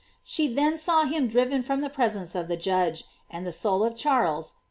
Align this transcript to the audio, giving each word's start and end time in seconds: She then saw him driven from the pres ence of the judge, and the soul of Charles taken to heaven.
She 0.23 0.47
then 0.47 0.79
saw 0.79 1.03
him 1.03 1.27
driven 1.27 1.61
from 1.61 1.81
the 1.81 1.87
pres 1.89 2.15
ence 2.15 2.33
of 2.33 2.47
the 2.47 2.57
judge, 2.57 3.03
and 3.29 3.45
the 3.45 3.51
soul 3.53 3.83
of 3.83 3.95
Charles 3.95 4.45
taken 4.47 4.53
to 4.55 4.55
heaven. 4.55 4.59